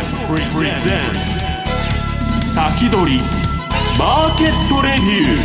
[0.00, 0.16] 先
[2.90, 3.20] 取り
[3.98, 5.36] マーケットレビュ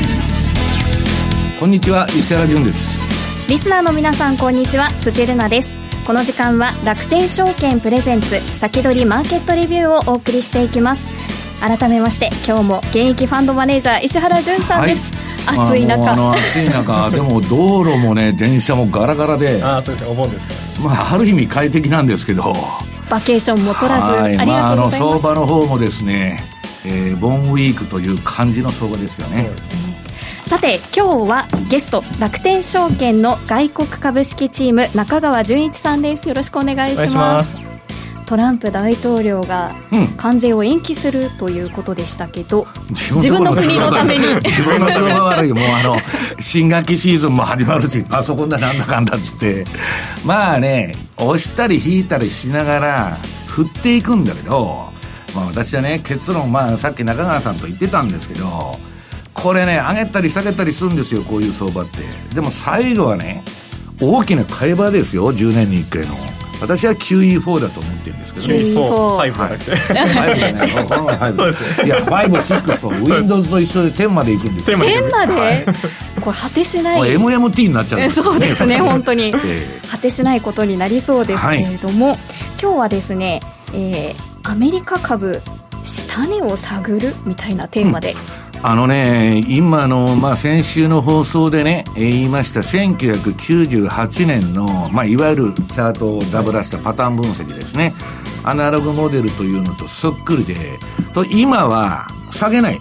[1.58, 1.60] ー。
[1.60, 4.94] こんにちは石原潤ですリスナーの皆さんこんにちは。
[5.02, 5.78] 辻るなです。
[6.08, 11.12] この時間は楽天証券プレゼンツ先取りマーケットレビューをお送りしていきます。
[11.60, 17.10] 改めまして今日も現役ファンドマネージャー石原潤さんです、はい暑い中、あの暑い中。
[17.12, 19.62] でも道路もね電車もガラガラで。
[19.62, 20.12] あそうですね。
[20.12, 22.56] お盆ですかまあある意味快適なんですけど
[23.10, 26.44] バケーションも取らず、ありがとうございます、まあ、あの相場の方もですね、
[26.86, 29.50] えー、ボンウィークという感じの相場ですよね。
[30.46, 36.30] さて今日はゲスト楽天証券の外国株式チーム中川純一さんです。
[36.30, 37.75] よろしくお願いします
[38.26, 39.72] トランプ大統領が
[40.18, 44.26] 関税を延期するということでしたけど、うん、自分の国のために。
[44.44, 45.98] 自分の都合が悪いもうあの
[46.40, 49.66] 新学期シーズンも始まるしパソコンだなんだかんだっつって。
[50.26, 53.18] まあね押したり引いたりしながら
[53.48, 54.90] 振っていくんだけど、
[55.36, 58.78] まあ、私はね結論まあさっき中川さんと言ってたんですけど
[59.34, 62.00] これね上げたり下げたりするんですよこういう相場って。
[62.34, 63.44] でも最後はね
[64.02, 66.16] 大きな買い場ですよ10年に1回の。
[66.62, 68.54] 私は QE4 だと思ってるんですけどね。
[68.54, 69.58] QE4 5だっ
[71.78, 74.40] ていや56と Windows と一緒で10までい。
[74.40, 75.66] くんですよ10まで
[76.22, 77.02] これ果てしない。
[77.16, 79.34] MMT になっちゃう、そうですね本当に、
[79.90, 80.42] 果てしない。
[80.42, 82.18] ことになりそうですけれども、はい、
[82.62, 83.42] 今日はですね、
[83.74, 85.42] えー、アメリカ株
[85.84, 87.56] 下値を探るみたい。
[87.56, 97.94] なテーマで、うんあのね、今の、まあ、先週の放送でね、言いました1998年の、まあ、いわゆるチャートをダブらしたパターン分析ですね。
[98.44, 100.56] アナログモデルというのとそっくりで、
[101.14, 102.80] と、今は下げない。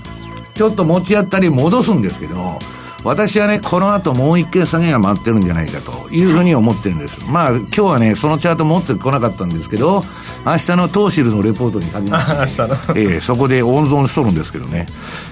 [0.54, 2.58] ちょっと持ち合ったり戻すんですけど、
[3.04, 7.20] 私はね、この後もう一回下げが待ってるんじゃないかというふうに思ってるんです。
[7.26, 10.02] まあ、今日はね、そのチャート持ってこなかったんですけど、
[10.46, 12.18] 明日のトーシルのレポートに限りま
[12.48, 14.86] して、 明日のえー、そこで温存しとるんですけどね。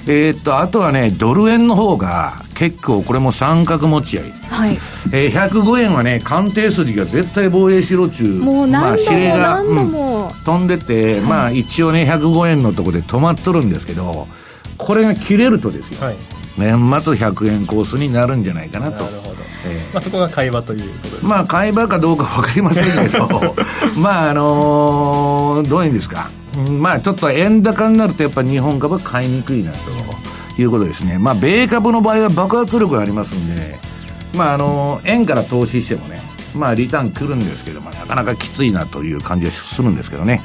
[0.06, 4.32] えー、っと、あとはね、ドル円の方が結構これも三角持ち合い。
[4.50, 4.78] はい。
[5.10, 14.28] えー、105円はね、鑑定筋が絶対防衛しろ中、もう何度も何度も、うん、飛んでて、まあ一応ね、105円のところで止まっとるんですけど、
[14.76, 16.06] これが切れるとですよ。
[16.06, 16.16] はい
[16.56, 19.04] 年末100円コースになるんじゃないかなと。
[19.04, 19.42] なるほど。
[19.64, 23.54] えー、まあ、そこが買い場ということですまあ、買い場かどうか分かりませんけど、
[23.96, 26.30] まあ、あのー、どういうんですか。
[26.78, 31.18] まあ、ちょっと円高になると、やっぱり日本株は買いにくいなということですね。
[31.18, 33.78] まあ、米株の場合は爆発力がありますんで、
[34.34, 36.20] まあ、あのー、円から投資してもね、
[36.54, 40.42] まあ、リターンくるんですけど、まあ、なかなかきついなという感じはするんですけどね、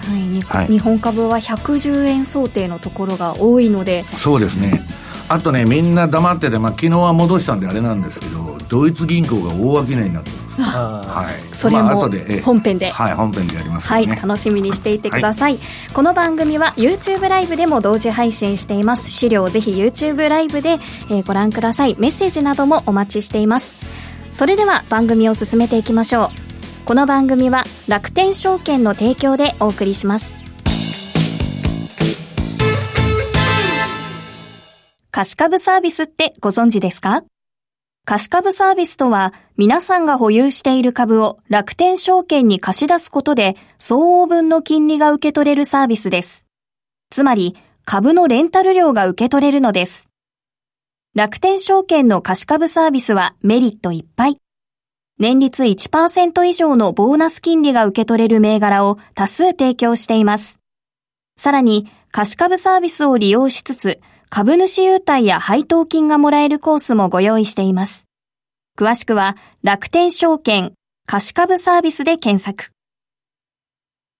[0.50, 4.81] はい、はい、日本株は110円想定のところが多いのでそうですね
[5.30, 10.62] あとね、みんな黙ってて、まあ、昨日は戻したんであれなんですけど、ドイツ銀行が大商いになってます。
[10.62, 11.56] はい。
[11.56, 12.10] それも
[12.44, 15.54] 本編で、はい、本編でやります、ね、はい、楽しみにしていてください。
[15.54, 19.10] はい、この番組は YouTube ライブでも同時配信しています。
[19.10, 21.96] 資料ぜひ YouTube ライブで、えー、ご覧ください。
[22.00, 23.76] メッセージなどもお待ちしています。
[24.32, 26.30] それでは番組を進めていきましょう。
[26.86, 30.47] この番組は楽天証券の提供でお送りします。
[35.17, 37.23] 貸株サービスってご存知ですか？
[38.05, 46.45] 貸株サービスとは、皆さんが保有している株を楽天証券に貸し出すことで、相応分の金利が受け取れるサービスです。
[47.09, 50.07] つまり、株のレンタル料が受け取れるのです。
[51.16, 54.38] 楽天証券の貸株サービスはメリットいっぱい。
[55.17, 60.59] 年率1%以上のボーナス金利が受け取れる銘柄を多数提供しています。
[61.39, 63.99] さらに、貸株サービスを利用しつつ、
[64.30, 68.06] 株主優待や配当金がもらえるコースもご用意しています。
[68.78, 70.74] 詳しくは楽天証券
[71.06, 72.72] 貸株サービスで検索。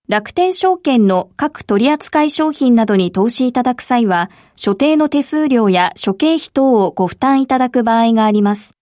[0.08, 8.74] 楽天証券の各取扱商品などに投資いただく際は、所定の手数料や諸経費等をご負担いただく場合があります。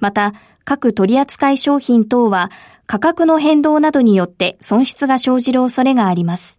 [0.00, 0.32] また、
[0.64, 2.50] 各取扱商品等は
[2.86, 6.58] 価格の変動などによって損失が生じる恐れがあります。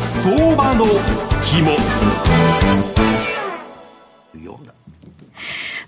[0.00, 0.84] 相場の
[1.40, 2.93] 肝。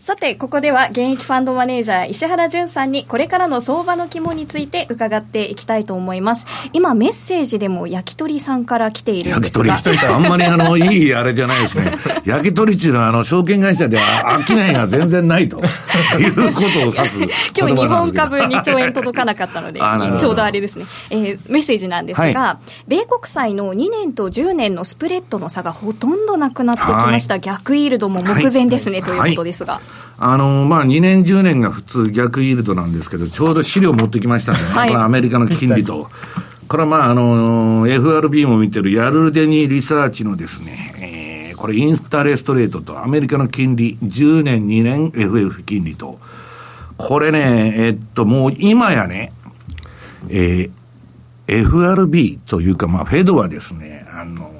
[0.06, 6.46] ささて、ここでは現役ファンドマネージャー石原淳さんにこれからの相場の肝について伺っていきたいと思います。
[6.72, 9.68] 今メッセージでも焼き鳥さんから来ているん焼き鳥。
[9.68, 10.14] ですが。
[10.14, 11.90] あんまりあの、いいあれじゃないですね。
[12.24, 29.80] 焼き鳥っていうのは、あの、証券会社では商いが全然ないということを指す今日日本株2兆円届かなかったのでちょうどあれですね、えーメッセージなんですが、は米国債の2年と10年のスプレッドの差がほとんどなくなってきました、逆イールドも目前ですね、はいということですが、
[30.18, 36.08] あの、まあ、2年、10年が普通逆イールドなんですけど、ちょうど資料持ってきましたね、はいこれアメリカの金利と。
[36.68, 46.18] これはまあ、あの、FRB も見てるヤルデニリサーチのですね、えーこれインタレストレートとアメリカの金利、10年、2年 FF 金利と。
[46.98, 49.32] これね、えっと、もう今やね、
[50.28, 50.70] えー
[51.48, 54.50] FRB というか、まあ、フェドはですね、あの、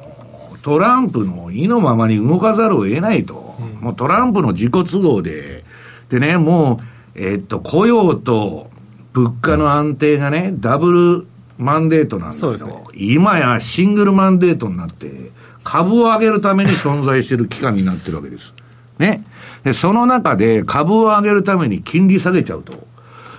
[0.63, 3.46] トランプの意のままに動かざるを得ないと。
[3.81, 5.65] もうトランプの自己都合で、
[6.09, 6.79] でね、も
[7.15, 8.71] う、えっと、雇用と
[9.13, 11.27] 物価の安定がね、ダブル
[11.59, 15.31] マンデートなんだけど、ね今やシングルマンデートになって、
[15.65, 18.55] 株を上げるために存在している機関になってるわけです。
[18.99, 19.25] ね。
[19.65, 22.87] で、その中で株を上げるために金利下げちゃうと。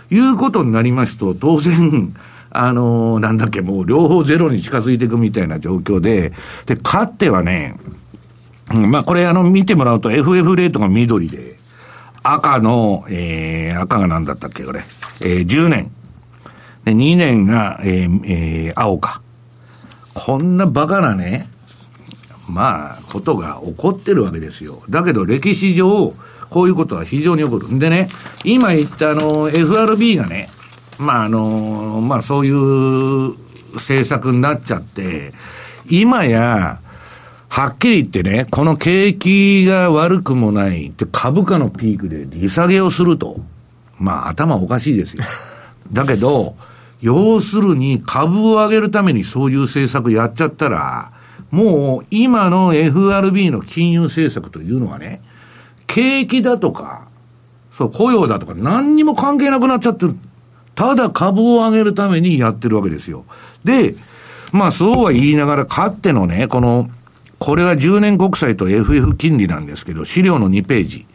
[0.09, 2.15] いうことになりますと、当然、
[2.49, 6.31] あのーなんだっけ、もう両方ゼロに近づいていくみたいな状況で、
[6.65, 8.06] で、かってはね、うん
[8.73, 11.57] まあこれあの見てもらうと FF レートが緑で、
[12.23, 14.81] 赤の、えー、赤が何だったっけ、これ。
[15.21, 15.91] えー、10年。
[16.83, 19.21] で、2年が、えーえー青か。
[20.13, 21.47] こんなバカなね、
[22.49, 24.81] まあ、ことが起こってるわけですよ。
[24.89, 26.13] だけど歴史上、
[26.49, 27.67] こういうことは非常に起こる。
[27.69, 28.09] んでね、
[28.43, 30.49] 今言ったあの、FRB がね、
[30.97, 33.35] まああの、まあそういう
[33.75, 35.33] 政策になっちゃって、
[35.89, 36.79] 今や、
[37.49, 43.39] はっきり言ってね、この景気が悪くもないって株価のピークで利下げをすると。
[43.99, 45.23] まあ頭おかしいですよ。
[45.91, 46.55] だけど、
[47.01, 51.11] 要するに株を上げるためにそういう政策やっちゃったら、
[51.51, 55.21] もう今の FRB の金融政策というのはね、
[55.87, 57.07] 景気だとか、
[57.71, 60.13] そう、雇用だとか何にも関係なくなっちゃってる。
[60.75, 63.25] ただ株を上げるためにやってるわけですよ。
[63.63, 63.95] で、
[64.51, 66.89] まあそうは言いながら、かってのね、この、
[67.39, 71.05] これは10年国債と FF 金利なんですけど、資料の2ページ。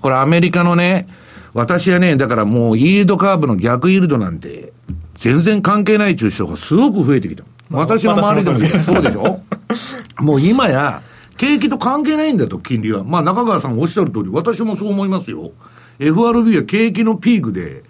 [0.00, 1.06] これアメリカのね、
[1.54, 4.72] 私はね、だからもうイールドカーブの逆イールドなんて、
[5.14, 7.44] 全然関係ない中人がすごく増えてきた。
[7.70, 9.40] まあ私の周りでもそうでしょ？
[10.22, 11.02] もう今や、
[11.36, 13.04] 景気と関係ないんだと、金利は。
[13.04, 15.50] まあ中川さんおっしゃる通り、私もそう思いますよ。
[15.98, 17.82] FRB は景気のピークで、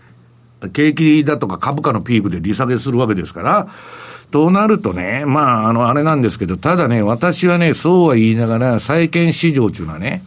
[0.73, 3.69] 景気だとか株価のピークで利下げするわけですから、
[4.31, 10.23] となるとね、まあ、あの、あれなんですけど、ただね、私はね、そうは言いながら、債券市場っていうのはね、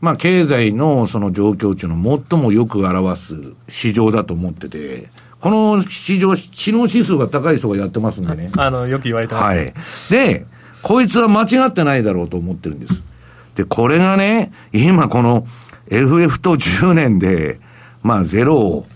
[0.00, 3.34] まあ、経済のその状況っていうのを最もよく表す
[3.68, 5.08] 市場だと思ってて、
[5.40, 8.50] この市場、知能指数が高い人がやってますんでね。
[8.56, 9.44] あの、よく言われてます。
[9.44, 9.72] はい。
[10.10, 10.46] で、
[10.82, 13.02] こいつは間違ってないだろうと思ってるんです。
[13.54, 15.46] で、これがね、今この
[15.90, 17.60] FF と10年で、
[18.02, 18.86] まあゼロを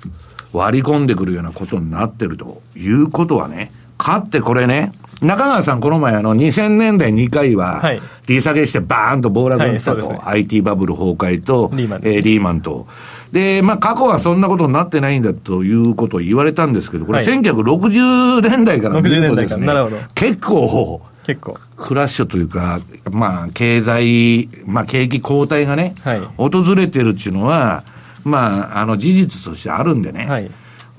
[0.52, 10.30] 割り込んでくるようなことになってるということはね、かってこれね、中川さんこの前あの2000年代2回ははい、利下げしてバーンと暴落にしたと、はいそうですね。
[10.32, 12.88] IT バブル崩壊と、リーマンねえーリーマンと。
[13.30, 17.26] で、まあ過去はそんなことになってないんだということを言われたんですけど、これはい。
[17.26, 21.56] 1960年代から見るとです60年代ね結構、結構。
[21.76, 22.80] クラッシュというか、
[23.12, 26.20] まあ、経済、まあ、景気後退がね、はい。
[26.36, 27.84] 訪れてるっていうのは、
[28.24, 30.26] まあ、あの、事実としてあるんでね。
[30.26, 30.50] はい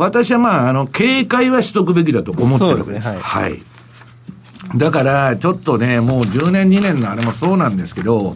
[0.03, 2.91] 私はまあ、あの、警戒はしとくべきだと思ってるわけです。
[2.93, 3.61] ですねはい。
[4.77, 8.35] だから、ちょっとね、もう10年、2年のあれもそうなんですけど、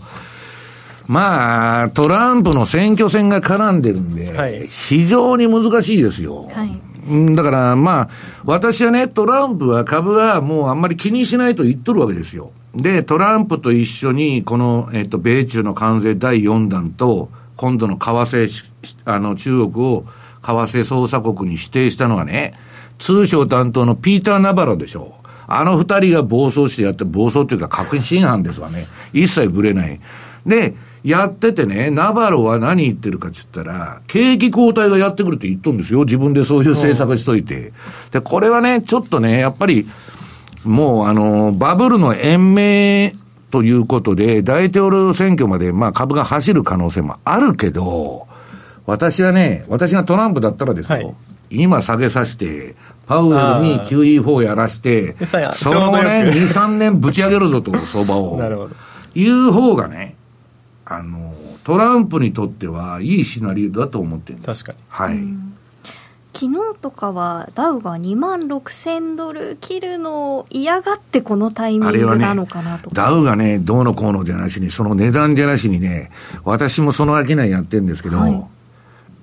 [1.07, 6.49] まあ、トランプの選挙戦が絡んでるんで、はい非常に難しいですよ。
[6.51, 8.09] はいうんだから、まあ、
[8.43, 12.51] 私はね、トランプは株はもうあんまり気にしないと言っとるわけですよ。
[12.75, 18.71] で、トランプと一緒に、この、えっと、米中の関税第4弾と、今度の為替し、
[19.05, 20.05] あの、中国を
[20.47, 22.53] 為替操作国に指定したのはね、
[22.97, 25.27] 通商担当のピーター・ナバロでしょう。
[25.47, 28.87] あの二人が暴走してやって、暴走というか確信犯ですわね。
[29.13, 29.99] 一切ぶれない。
[30.45, 36.03] で、やっててね、ナバロは何言ってるかっつったら、景気後退がやってくるって言っとんですよ。
[36.03, 37.71] 自分でそういう政策しといて。
[38.11, 39.87] で、これはね、ちょっとね、やっぱり、
[40.65, 43.15] もうあの、バブルの延命
[43.51, 48.27] ということで、大統領選挙まで、まあ株が走る可能性もあるけど、
[48.87, 51.15] 私はね、私がトランプだったらですよ、はい
[51.49, 52.75] 今下げさせて、
[53.05, 58.37] パウエルに QE4 やらしてその後ね、ちょうどよく2、3年ぶち上げるぞと、 相場を。
[58.37, 58.75] なるほど。
[59.15, 60.15] いう方がね、
[60.85, 64.63] あの、トランプにとってはいいシナリオだと思ってるんです。
[64.65, 65.13] 確かに。
[65.13, 65.47] はい。
[66.33, 76.11] 昨日とかはダウが2万6000ドル切るのを嫌がってこのタイミングなのかなと、ダウがね、どうのこうのじゃなしに、その値段じゃなしにね、
[76.43, 78.56] 私もその商いやってるんですけど、はい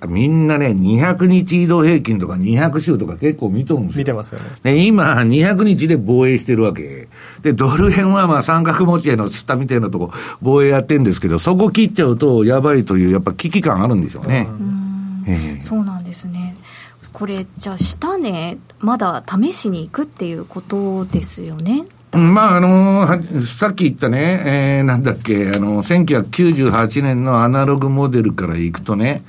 [0.07, 3.99] みんなね、200日移動平均とか200週とか結構見とるんですよ。
[3.99, 4.45] 見てますよね。
[4.63, 7.07] で、今、200日で防衛してるわけ。
[7.41, 10.11] で、ドル円はまあ三角持ちへの下みたいなとこ、
[10.41, 14.47] 防衛やってんですけど、そこ切っちゃうとやばいという、やっぱ危機感あるんでしょうね。
[15.27, 16.55] ええそうなんですね
[17.13, 21.85] これじゃあ下値まだ試しに行くっていうことですよね？
[22.13, 29.23] うんまあ、あのはさっき言ったね、えー、なんだっけ、あの、1998年のアナログモデルからいくとね、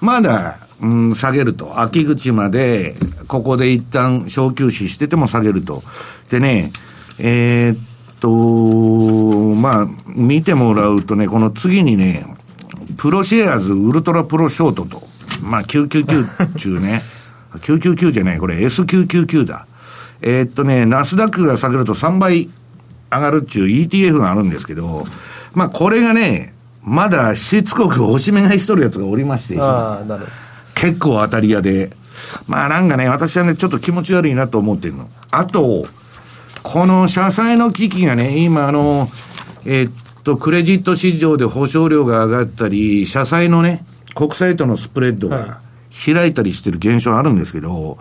[0.00, 1.80] まだ、うん、下げると。
[1.80, 2.96] 秋口まで、
[3.28, 5.82] ここで一旦小休止してても下げると。
[6.30, 6.72] でね、
[7.18, 7.78] えーっ
[8.20, 12.24] と、まあ、見てもらうとね、この次にね、
[12.96, 15.02] プロシェアーズウルトラプロショートと。
[15.42, 17.02] まあ、999中ね。
[17.54, 19.66] 999じゃない、これ S999 だ。
[20.22, 22.48] えーっとね、ナスダックが下げると3倍
[23.10, 25.04] 上がるっちゅう ETF があるんですけど、
[25.54, 29.54] まあこれがね、まだしつこくおしめ買いしとるやつがおりまして。
[30.74, 31.90] 結構当たり屋で。
[32.46, 35.08] まあなんかね、私はね、ちょっと気持ち悪いなと思ってるの。
[35.30, 35.86] あと、
[36.62, 39.10] この社債の危機がね、今あの、
[39.64, 43.84] えーっと、クレジット市場で保証料が上がったり、社債のね、
[44.14, 45.60] 国債とのスプレッドはいが
[46.14, 47.98] 開いたりしてる現象あるんですけど、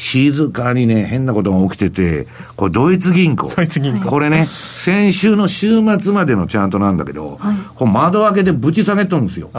[0.00, 3.48] 静かにね、変なことが起きてて、これドイツ銀行。
[3.48, 7.40] ドイツ銀行これね、先週の週末までのチャートなんだけど、
[7.74, 9.50] これ窓開けてぶち下げとるんですよ。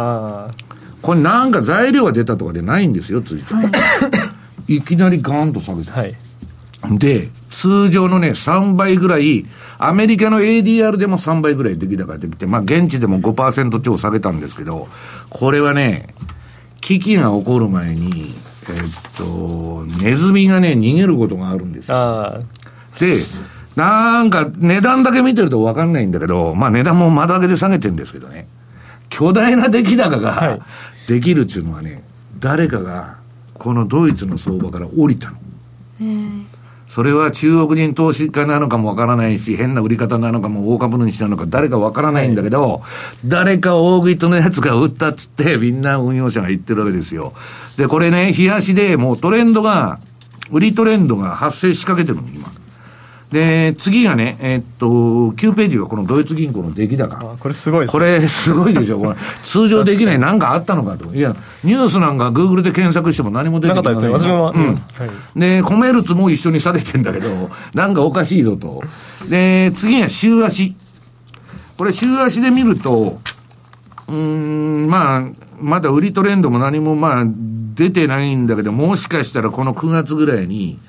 [1.01, 3.53] これなんか材料が出たとかでないんですよ、ついて。
[4.73, 5.91] いきなりガーンと下げた。
[5.91, 6.15] はい。
[6.97, 9.45] で、通常のね、3倍ぐらい、
[9.77, 14.87] アメリカの ADR でも3倍ぐらい出来高ができて、まあ現地でも5%超下げたんですけど、
[15.29, 16.15] これはね、
[16.79, 18.33] 危機が起こる前に、
[18.73, 18.81] えっ
[19.17, 22.43] と、ネズミがね、逃げることがあるんですよ。
[22.99, 23.23] で、
[23.75, 28.47] なんか値段だけ見てると分かんないんだけど、まあ値段も窓開けで下げてるんですけどね、
[29.09, 30.61] 巨大な出来高はがい
[31.07, 32.03] できるっていうのはね、
[32.39, 33.17] 誰かが
[33.53, 35.37] このドイツの相場から降りたの。
[36.89, 42.81] それは中国人投資家なのかもわからないし、変な売り方なのかも大株主なのか誰かわからないんだけど、
[43.23, 47.33] 誰か大食いとのやつが売ったっつってみんな運用者が言ってるわけですよ。
[47.77, 49.99] で、これね、冷やしでもうトレンドが、
[50.51, 52.51] 売りトレンドが発生しかけてるの、今。
[53.31, 57.15] で、次がね、えっと、9ページがこのドイツ銀行の出来高。
[57.33, 58.05] あこれすごいですこね。
[58.05, 59.15] れすごいでしょ、これ。
[59.43, 61.13] 通常できない何かあったのかと。
[61.13, 63.93] いや、ニュースなんかグーグルで検索しても何も出てこない。
[63.93, 64.31] なかったですね。
[64.31, 64.73] 私も、うん。
[64.73, 64.79] は
[65.35, 65.39] い。
[65.39, 68.81] で、コメルツも一緒に下げてんだけど、なんかおかしいぞと。
[69.29, 70.75] で、次が週足。
[71.77, 73.19] これ週足で見ると、
[74.07, 75.23] うーん、まあ、
[75.61, 77.25] まだ売りトレンドも何もまあ
[77.75, 80.79] 出てないんだけど、もしかしたらこの9月ぐらいに、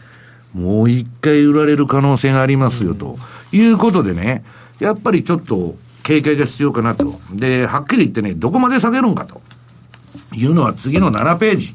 [0.55, 3.17] もう一回売られる可能性がありますよと。
[3.53, 4.45] いうことでね、
[4.79, 7.15] やっぱりちょっと警戒が必要かなと。
[7.33, 9.41] で、はっきり言ってね、どこまで下げるんかと。
[10.35, 11.75] いうのは次の7ページ。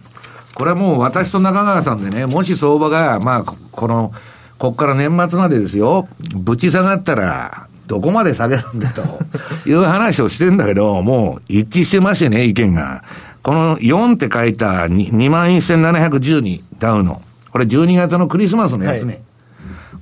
[0.53, 4.13] これはもう私と中川さんでね、もし相場が、まあ、ここの、
[4.57, 9.19] こっから年末までですよ、ぶち下がったら、どこまで下げるんだと
[9.69, 13.03] いう話をしてんだけど、もう一致してましてね、意見が。
[13.43, 17.21] この4って書いた2万1712ダウの。
[17.55, 19.13] これ12月のクリスマスのやつね。
[19.13, 19.21] はい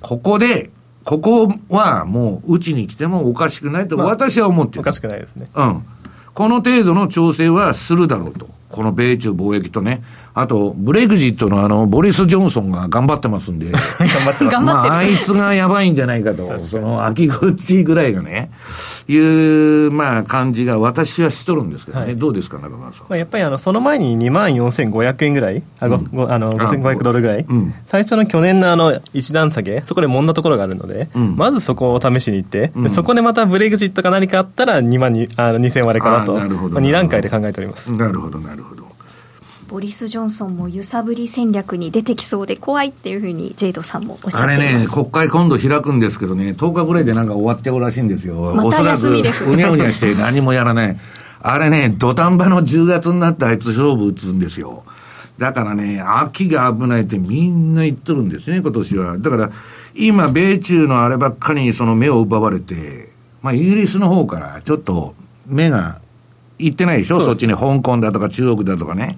[0.02, 0.72] ここで、
[1.06, 4.82] ここはもう、うちに来てもおかしくないと私は思ってる。
[4.82, 5.48] おかしくないですね。
[5.54, 5.86] うん。
[6.34, 8.50] この程度の調整はするだろうと。
[8.70, 10.04] この米中貿易とね。
[10.36, 13.68] あと、ブレグジットのあの、ボリス・ジョンソンが頑張ってますんで。
[13.72, 14.60] 頑張ってます。
[14.60, 16.58] まあ、あいつがやばいんじゃないかと。
[16.60, 18.50] その、秋口ぐらいがね、
[19.08, 22.06] いう、まあ、感じが私はしとるんですけどね。
[22.06, 23.06] はいどうですか、中川さん。
[23.10, 37.92] まあ、やっぱりあのその前に2万4500円ぐらい、あごごあの5500ドルぐらい、うん最初の去年のあの一段下げ、そこで揉んだところがあるので、うんまずそこを試しに行って、そこでまたブレグジットか何かあったら2万にあの2000割れかなと、なるほどまあ、2段階で考えております。
[37.92, 38.84] なるほど、なるほど。
[39.74, 48.36] ボリス・ジョンソンも揺さぶり戦略に出てきそうで怖いっていうふうにジェイドさんもおっしゃあれっていますね、国会今度開くんですけどね、10日ぐらいでなんか終わっちゃうらしいんですよ。
[48.54, 51.00] またおそらく、うにゃうにゃして何もやらない。
[51.42, 54.84] あれね、土壇場の10月になってあいつ勝負打つんですよ。
[55.40, 59.18] だからね、秋が危ないってみんな言っとるんですね、今年は。
[59.18, 59.52] だから、
[59.96, 63.10] 今、米中のあればっかりにその目を奪われて、
[63.42, 65.16] まあ、イギリスの方からちょっと
[65.48, 66.00] 目が
[66.60, 67.22] 行ってないでしょ？
[67.22, 69.18] そっちに香港だとか中国だとかね。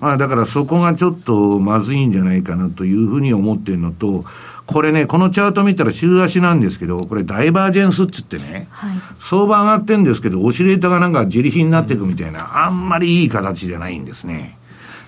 [0.00, 4.24] まあだからそこがちょっとまずいんじゃないかなというふうに思ってるのと、
[4.66, 8.98] これね、このチャート見たら週足なんですけど、これダイバージェンスっつってね、はい。
[9.18, 14.56] 相場上がってんですけど、オシレーターがなんか自利品になっていくみたいな、あんまりいい形じゃないんですね。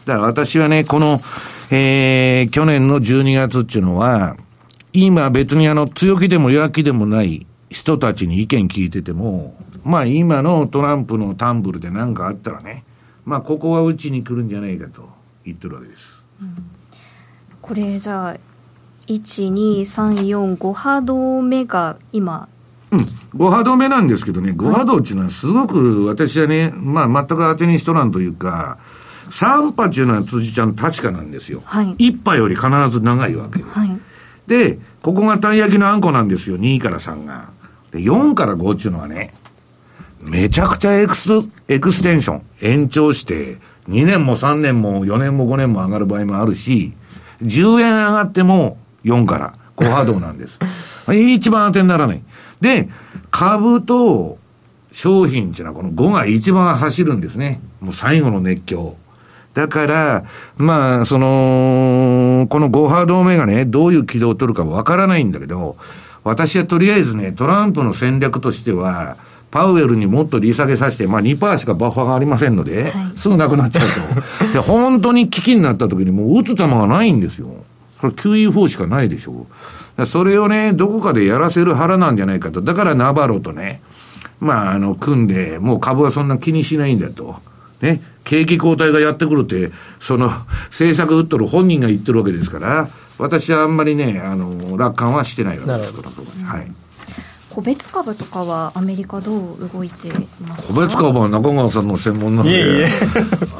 [0.07, 1.21] だから私はね、この、
[1.71, 4.37] えー、去年の12月っていうのは、
[4.93, 12.84] 今別にあの、強気でも弱気でもない人たちに意見聞いてても、まあ今のトランプのタンブルで何かあったらね、
[13.25, 15.09] まあここはうちに来るんじゃないかと
[15.45, 16.23] 言ってるわけです。
[17.63, 18.37] これじゃあ、
[19.07, 22.49] 1、2、3、4、5波動目が今、
[23.35, 28.79] 5波動目なんですけどね、5波動っていうのはすごく私はね、まあ全く当てにしとらんというか、
[29.31, 31.63] 3波っていうのは辻ちゃん確かなんですよ。
[31.65, 33.67] はい1波より必ず長いわけよ。
[33.69, 33.99] はい。
[34.47, 37.51] で、ここがたい焼きのあんこなんですよ、2から3が。
[37.91, 39.35] で、4から5っていうのはね、
[40.25, 41.31] めちゃくちゃエクス、
[41.69, 46.95] エクステンション、延長して、2年も3年も4年も5年も上がる場合もあるし、
[47.43, 50.59] 10円上がっても4から5波動なんです。
[51.13, 52.23] 一番当てにならない。
[52.61, 52.89] で、
[53.31, 54.39] 株と
[54.93, 57.61] 商品っていうのはこの5が一番走るんですね。
[57.81, 58.97] もう最後の熱狂。
[59.53, 60.25] だから、
[60.57, 65.77] まあ、その、この5波動目がね、どういう軌道を取るかわからないんだけど、
[66.25, 69.17] 私はとりあえずね、トランプの戦略としては、
[69.55, 73.89] パウエルにもっと利下げさせて、まあ2%しかバッファーがありませんので、はいすぐなくなっちゃう
[74.43, 74.51] と。
[74.53, 77.47] で、本当に危機になった時にもう打つ球がないんですよ。
[78.01, 79.47] それ QE4 しかないでしょ
[79.97, 80.07] う。
[80.07, 82.63] それをね、どこかでやらせる腹なんじゃないかと。
[82.63, 83.81] だからナバロとね、
[84.41, 87.37] まあ、あの、組んで、もう株はそんな気にしないんだと。
[87.81, 88.03] ね。
[88.25, 89.71] 景気後退がやってくるって、
[90.01, 90.31] その、
[90.71, 96.11] 政策打っとる本人が言ってるわけですから、私はあんまりね、あの、楽観はしてないわけですから、
[96.49, 96.73] はい。
[97.55, 100.75] 個別株とかはアメリカどう動いていますか？
[100.75, 102.87] 個別株は中川さんの専門なんで、いえいえ。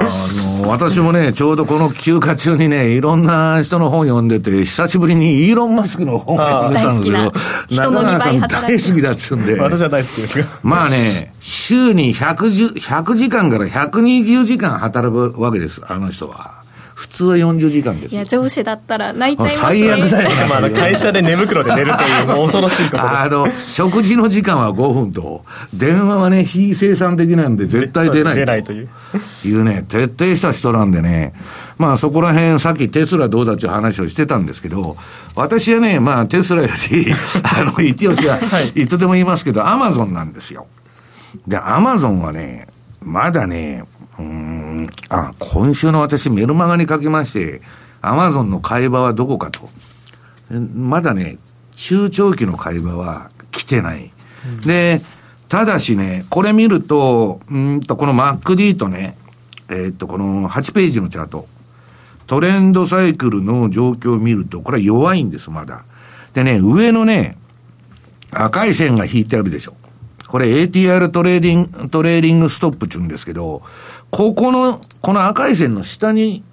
[0.01, 7.33] あの、私もね、ちょうどこの休暇中にね、いろんな人の本読んでて、久しぶりにイーロン・マスクの本を読んでたんですけど
[7.83, 10.47] 中川さん大好きだっつうんで、私は大好きですが。
[10.65, 16.64] まあね、週に110、100時間から120時間働くわけです、あの人は。
[16.95, 18.25] 普通は40時間ですいや、。
[18.25, 19.61] 上司だったら泣いちゃいますね。
[19.61, 23.03] 最悪だよね まあ会社で寝袋で寝るという、恐ろしいことで。
[23.03, 28.89] あの、食事の時間は5分と、電話はね、非生産的なんで絶対出ない出ないという。
[29.45, 31.33] いうね、徹底した人なんでね、
[31.79, 34.97] まあそこら辺、さっきテスラどうだっていう話をしてたんですけど、
[35.35, 38.39] 私はね、まあテスラより、 あの、一押しは、
[38.77, 40.67] いつでも言いますけど、アマゾンなんですよ。
[41.49, 42.69] で、アマゾンはね、
[43.03, 43.85] まだね、
[45.09, 47.63] あ、今週の私メルマガに書きまして、
[48.01, 49.69] アマゾンの買い場はどこかと。
[50.75, 51.39] まだね、
[51.75, 54.13] 中長期の買い場は来てない。
[54.67, 55.01] で、
[55.49, 59.17] ただしね、これ見ると、うーんと、この MacD とね、
[59.69, 61.47] えーっと、この8ページのチャート。
[62.27, 65.85] トレンドサイクルの状況を見ると、これは弱いんです、まだ。
[66.33, 67.37] でね、上のね、
[68.33, 69.75] 赤い線が引いてあるでしょ。
[70.27, 73.63] これ ATR トレーディング、トレーディングストップって言うんですけど、
[74.15, 76.45] ここの、この赤い線の下に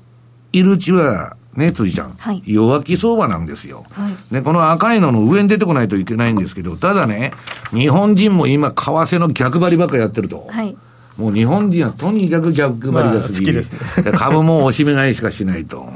[0.52, 3.86] いるうちは、ね、辻ちゃん、はい弱気相場なんですよ。
[3.92, 7.34] はいで、この赤いのの上に出てこないといけないんですけど、ただね、
[7.70, 10.48] 日本人も今、為替の逆張りばっかやってると。
[10.50, 10.76] はい。
[11.18, 15.88] もう日本人はとにかく逆張りが過ぎまあ好きですねで株も押し目買いしかしないと。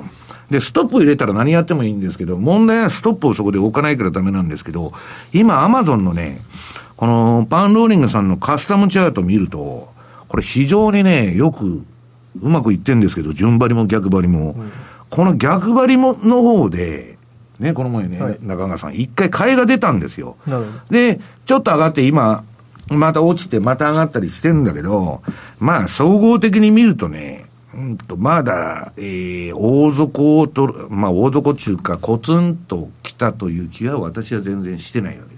[0.51, 4.91] で、ストップ入れたら何やってもいいんですけど、問題はストップをそこで置かないからダメなんですけど、
[5.33, 6.41] 今アマゾンのね、
[6.95, 9.94] このパンローリングさんのカスタムチャート見ると、
[10.35, 11.85] これ非常にね、よく
[12.41, 14.57] うまくいってんですけど、順張りも逆張りも。
[15.09, 17.17] この逆張りもの方で、
[17.57, 20.35] ね、この前ね、はい中川さん、一回買いが出たんですよ。
[20.89, 22.43] で、ちょっと上がって今、
[22.89, 25.21] また落ちてまた上がったりしてるんだけど、
[25.57, 35.34] まあ、総合的に見るとね、うんと、まだ、えー、大底を取る、まあ、大底中か、コツンと来たという気は私は全然してないわけです。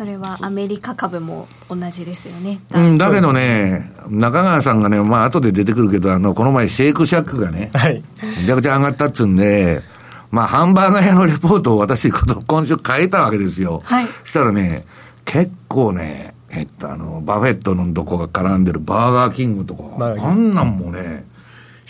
[0.00, 2.58] それはアメリカ株も同じですよね。
[2.74, 8.02] うん、だけどね、中川さんがね、まあ、後で出てくるけど、あの、この前、シェイクシャックがね、はい。
[8.40, 9.82] めちゃくちゃ上がったっつうんで、
[10.30, 13.82] まあ、ハンバーガー屋のレポートを私、こと今週変えたわけですよ。
[13.84, 14.86] はいしたらね、
[15.26, 21.26] 結構ね、えっと、あの、バフェットのどこが絡んでるバーガーキングとか、あんなんもね、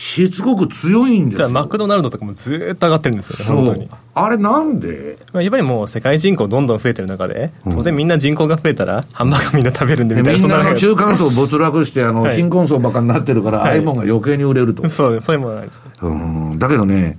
[0.02, 1.54] しつこく強いんですじゃあ、よ。
[1.54, 3.90] マクドナルドとかもずーっと上がってるんですよね、本当に。。
[4.14, 5.18] あれなんで？
[5.34, 10.38] まあ、やっぱりもう世界人口どんどん増えてる中で、当然みんな人口が増えたら、ハンバーガーみんな食べるんでみたいな。
[10.38, 14.88] みんなあの中間層没落して、あの、 はい新婚層ばっかになってるから、はい iPhone が余計に売れると。
[14.88, 15.82] そう、そういうものなんですね。
[16.00, 16.14] う
[16.54, 16.58] ん。
[16.58, 17.18] だけどね、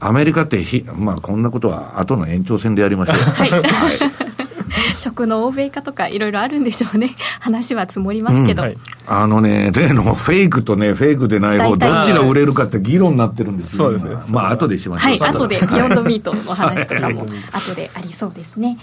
[0.00, 3.16] アメリカってひ、まあこんなことは後の延長戦でやりましょう。
[3.16, 4.33] はい。
[4.96, 7.14] 食の欧米化とかいろいろあるんでしょうね。
[7.40, 8.62] 話は積もりますけど。
[8.62, 13.84] うんはい、あのね、例のフェイクとね、フェイクでない方、どっちが売れるかって議論になってるんですよ。
[13.84, 14.16] そうですね。
[14.28, 15.18] まあ、後でしましょう。
[15.18, 18.78] はい、後で、ビヨンドミートの話とかも、 後でありそうですね。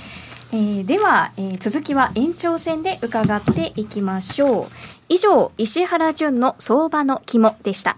[0.53, 4.65] えー、では、えー、続きは延長戦で伺っていきましょう。
[5.07, 7.97] 以上、石原淳の相場の肝でした。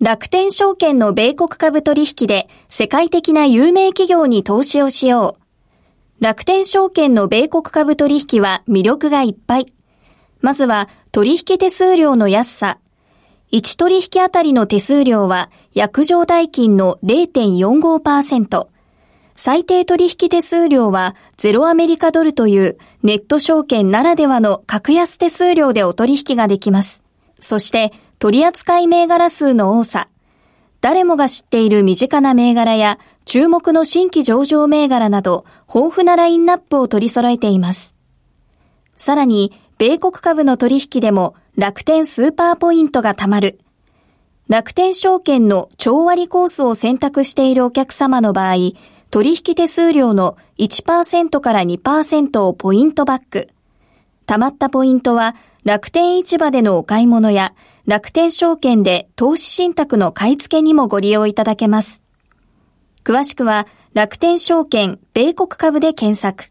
[0.00, 6.24] 楽天証券の米国株取引で世界的な有名企業に投資をしよう。
[6.24, 9.72] 楽天証券の米国株取引は魅力がいっぱい。
[10.40, 12.78] まずは取引手数料の安さ。
[13.52, 18.66] 1取引あたりの手数料は約定代金の0.45%。
[19.36, 27.04] 最低取引手数料はゼロアメリカドルというネット証券ならではの格安手数料でお取引ができます。
[27.38, 27.92] そして
[28.24, 30.08] 取扱銘柄数の多さ、
[30.80, 37.94] 誰もが知っている身近な銘柄や注目の新規上場銘柄など豊富なラインナップを取り揃えています。
[38.96, 43.58] さらに、米国株の取引でも楽天スーパーポイントが貯まる。
[44.48, 48.54] 楽天証券の超割コースを選択しているお客様の場合、
[49.10, 53.48] 取引手数料の1%から2%をポイントバック。
[54.26, 57.52] 貯まったポイントは楽天市場でのお買い物や
[57.86, 62.02] 楽天証券で投資信託の買い付けにもご利用いただけます。
[63.04, 66.50] 詳しくは楽天証券米国株で検索。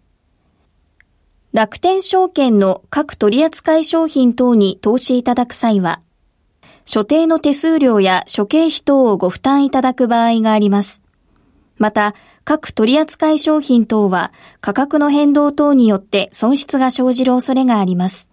[1.52, 6.02] 楽天証券の各取扱商品等に投資いただく際は、
[6.86, 11.02] 所定の手数料や諸経費等をご負担いただく場合があります。
[11.80, 18.33] また、各取扱商品等は価格の変動等によって損失が生じる恐れがあります。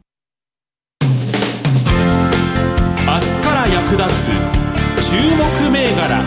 [3.11, 4.31] 明日から役立
[5.01, 6.23] つ注目銘柄。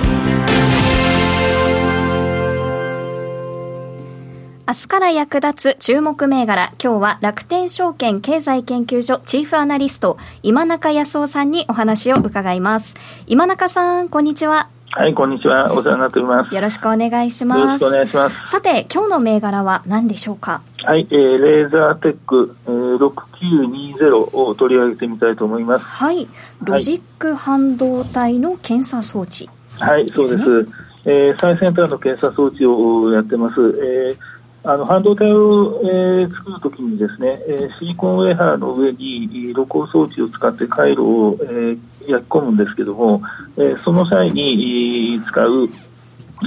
[4.67, 6.75] 明日から役立つ注目銘柄。
[6.83, 12.97] 今日は楽天証券経済研究所チーフアナリスト今中康夫さんにお話を伺います。
[13.27, 14.69] 今中さんこんにちは。
[14.97, 15.73] はい、こんにちは。
[15.73, 16.55] お世話になっております。
[16.55, 17.61] よろしくお願いします。
[17.61, 18.37] よろしくお願いします。
[18.47, 20.63] さて、今日の銘柄は何でしょうか？
[20.85, 25.85] はい、えー、レーザーテック、えー、6920を取り上げてみたいと思います。
[25.85, 26.29] はい、
[26.63, 30.69] ロジック半導体の検査装置、はい、そうです。
[31.07, 33.55] えー、最先端の検査装置をやってます。
[33.83, 34.19] えー
[34.67, 43.23] あの半導体を、えー、作るときにですね、えー、シリコンウェハーの上に露光装置を使って回路を、えー、焼き込むんですけども、
[43.59, 45.69] えー、その際に使う、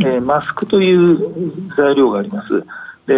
[0.02, 2.64] えー、マスクという材料があります。
[3.06, 3.14] で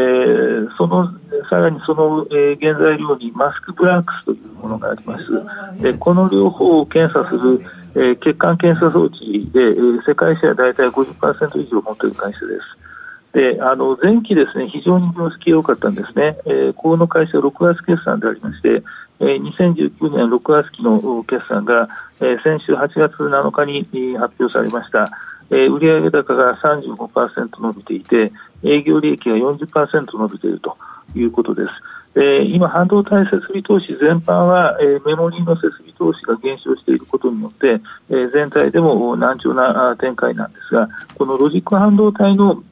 [0.78, 1.12] その
[1.50, 7.60] さらにその、えー、原材料にマスクブラックスというものがありますでこの両方を検査する、
[7.96, 12.88] えー、血管検査装置で、えー、世界シェア大体50%以上持っている会社です
[13.34, 18.84] であの前期ですね非常に業績良かったんですね、えー、この会社6月決算でありまして
[19.22, 21.89] えー、2019年6月期の決算が、
[22.22, 25.12] えー、先週8月7日に発表されました。
[25.52, 28.32] えー、売上高が35%伸びていて、
[28.63, 30.78] 営業利益が40%伸びていると
[31.15, 31.70] いうことです。
[32.15, 40.88] えー、今、半導体設備投資全般は、えー、メモリーの設備投資が減少していることによって、えー、全体でも難聴な展開なんですが、
[41.18, 42.63] このロジック半導体の、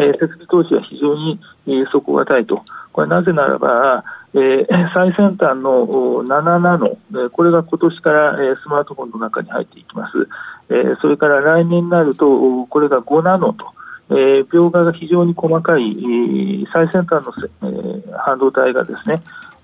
[0.00, 2.62] えー、設備投資は非常に、えー、底堅いと。
[2.92, 5.86] これなぜならば、えー、 最先端の
[6.24, 6.96] 7ナノ、
[7.32, 10.28] これが今年から、えー、スマートフォンの中に入っていきます。
[10.70, 13.66] えー、それから来年になると、これが5ナノと、
[14.10, 19.16] えー、描画が非常に細かい、えー、最先端の、えー、半導体がですね、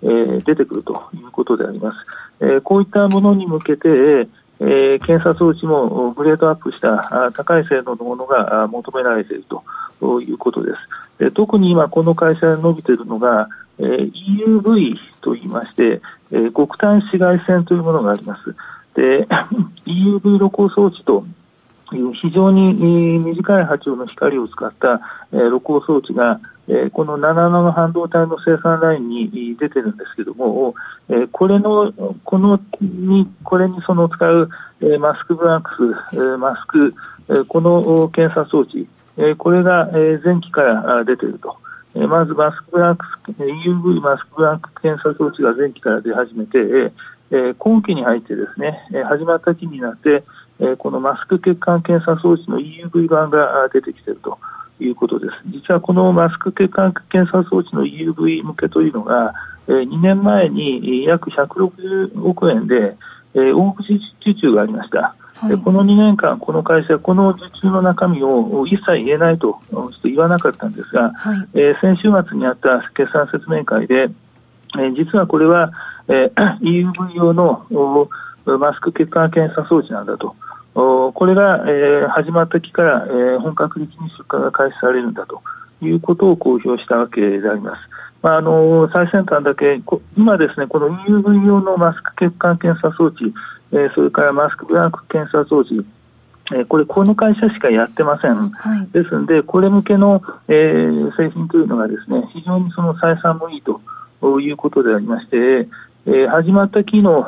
[0.02, 1.98] えー、出てくるということであります。
[2.40, 3.88] えー、こういったものに向けて、
[4.60, 9.62] えー、検査装置もグレードアップした高い性能のものが求められていると
[10.00, 10.72] ということで
[11.18, 11.24] す。
[11.24, 18.54] で特に今、この会社で伸びているのが、えー、EUV と言いまして、えー、極端紫外線というものがあります。
[18.94, 19.26] で、
[19.86, 21.24] EUV 露光装置と
[21.92, 25.00] いう非常に短い波長の光を使った、
[25.32, 30.74] えー、露光装置が、えー、この7ナノ半導体の生産ラインに出てるんですけども、
[31.08, 31.92] えー、これの、
[32.24, 35.70] このに、これにその使う、えー、マスクブランク
[36.10, 36.94] ス、えー、マスク、
[37.30, 38.86] えー、この検査装置、
[39.18, 41.56] え、これが、え、前期から出ていると。
[42.06, 46.92] まずマスクブランク EUV マスクブランク検査装置が前期から出始めて、
[47.30, 50.22] え今期に入ってですね、始まった期になって、
[50.60, 54.38] えこのマスク血管検査装置の EUV 版が出てきていると
[54.80, 55.32] いうことです。
[55.46, 59.34] 実はこのマスク血管検査装置の EUV 向けというのが、
[59.66, 62.96] え2年前に約160億円で、
[63.34, 65.14] え大口受注がありました。
[65.40, 74.08] はい、この2年間、この会社、この受注の中身を一切言えないとちょっと言わなかったんですが、はい、えー、先週末にあった決算説明会で、
[74.74, 75.70] えー、実はこれは、
[76.08, 77.66] えー、 EUV 用の
[78.58, 80.34] マスク血管検査装置なんだと。
[80.74, 85.42] これが、えー、始まった期から、えー、本格的に出荷が開始されるんだと
[85.82, 87.76] いうことを公表したわけであります。
[88.22, 89.80] まあ、あの最先端だけ、
[90.16, 93.32] 今ですね、この EUV 用のマスク血管検査装置、
[93.72, 95.84] えー、それからマスクブランク検査装置、
[96.52, 103.80] えー、これ、この会社しかやってません、はい、ですので、これ向けの、えー、製品というのがですね非常にその採算もいいと
[104.40, 105.68] いうことでありまして、
[106.06, 107.24] えー、始まった期の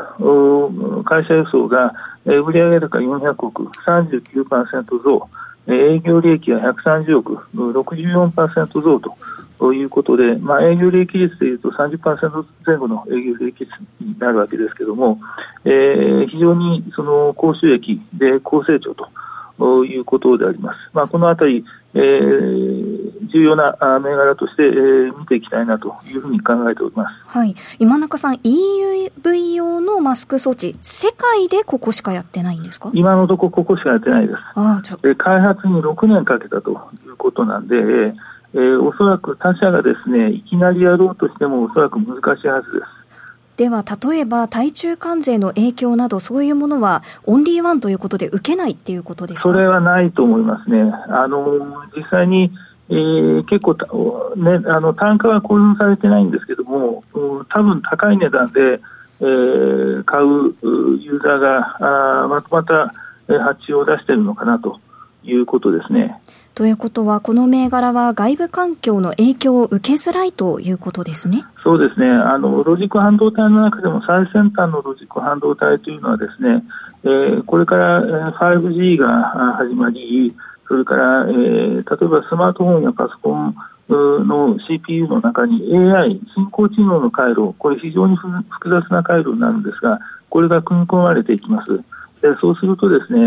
[1.04, 1.92] 会社予想が、
[2.24, 5.28] えー、売上高400億、39%増、
[5.66, 9.16] 営業利益は130億、64%増と。
[9.60, 13.70] ということで、まあ、営業利益率でいうと30%前後の営業利益率
[14.00, 15.20] になるわけですけれども、
[15.66, 20.78] えー、非常にその高収益で高成長ということであります。
[20.94, 27.14] まあ、このあたり、えー、重要な銘柄として、えー、見ていきたいなというふうに考えております。
[27.38, 27.54] はい。
[27.78, 32.90] 今中さん、EUV 用のマスク装置、世界でここしかやってないんですか？
[32.94, 34.38] 今のところここしかやってないです。
[34.54, 36.70] あじゃ開発に6年かけたと
[37.06, 37.76] いうことなんで、
[38.52, 42.84] えー、おそらく他社がですね、いきなりやろうとしてもおそらく難しいはずです。
[43.56, 49.50] では、例えば、対中関税の影響など、そういうものは、オンリーワンということで受けないっていうことですか？
[49.50, 50.80] それはないと思いますね。
[51.08, 51.44] あの、
[51.94, 52.50] 実際に、
[52.88, 53.74] えー、結構、
[54.36, 57.04] ね、あの、単価は公表されてないんですけども、
[57.50, 58.80] 多分高い値段で、
[59.20, 60.26] えー、買う
[60.98, 62.94] ユーザーが、あまたまた、
[63.44, 64.80] 発注を出しているのかなと
[65.22, 66.18] いうことですね。
[66.54, 71.44] ということは、この銘柄は外部環境の影響を受けづらいということですね。
[71.62, 72.06] そうですね。
[72.06, 76.64] あの、ロジック半導体の中でも最先端のロジック半導体というのはですね、
[77.04, 80.34] えー、これから 5G が始まり、
[80.68, 83.54] それから、えー、例えばスマートフォンやパソコン
[83.88, 91.80] の CPU の中に AI、人工知能の回路、これ非常に複雑な回路になるんですが、これが組み込まれていきます。
[92.40, 93.24] そうするとですね、え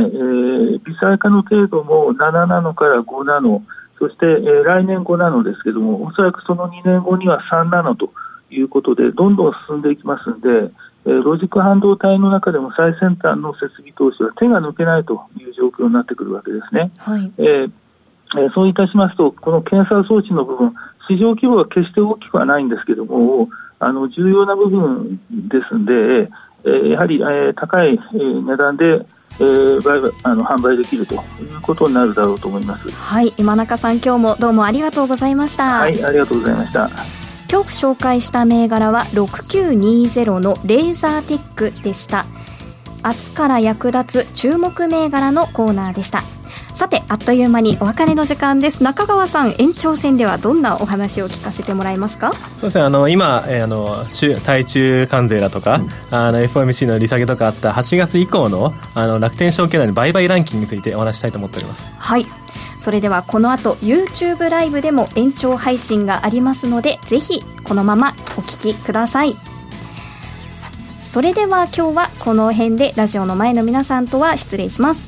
[0.78, 3.64] ー、微細化の程度も7ナノから5ナノ、
[4.00, 8.14] そして、えー、来年5ナノですけども、おそらくその2年後には3ナノと
[8.52, 10.72] いうことで、どんどん進んでいきますので、
[11.06, 16.92] えー、ロジック半導体の中でも最先端の設備投資は手が抜けないという状況になってくるわけですね。
[16.98, 17.72] はい、えー
[18.36, 20.74] えそういたしますと、この検査装置の部分、
[21.08, 26.30] 市場規模は決して大きくはないんですけども、あの重要な部分ですので、
[26.66, 29.06] えー、やはり、えー、高い、えー、値段で
[29.40, 31.22] えー、売あの販売できるという
[31.64, 32.92] ことになるだろうと思います。
[32.92, 33.34] はい。
[33.36, 35.80] 今中さん今日もどうもありがとうございました。
[35.80, 36.04] はい。
[36.06, 36.88] ありがとうございました。
[37.52, 42.28] 今日紹介した銘柄は6920のレーザーテックでした。
[43.06, 46.24] 明日から役立つ注目銘柄のコーナーでした
[46.74, 48.82] さてあっという間にお別れの時間です。
[48.82, 52.34] 中川さん延長戦ではどんなお話を聞かせてもらえますか？
[52.34, 52.84] そうですね。
[52.84, 54.06] あの今、えー、あの
[54.44, 61.92] 対中関税だとか、うん、あの FOMC の利下げとかあった8月以降のあの楽天証券内の売買ランキングについてお話したいと思っております。
[61.98, 62.26] はい。
[62.80, 69.36] それではこの後 YouTube ライブでも延長配信がありますのでぜひこのままお聞きください。
[70.98, 75.08] それでは今日はこの辺でラジオの前の皆さんとは失礼します